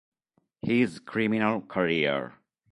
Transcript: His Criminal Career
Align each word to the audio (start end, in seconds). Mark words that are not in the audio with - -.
His 0.63 0.97
Criminal 0.97 1.61
Career 1.61 2.33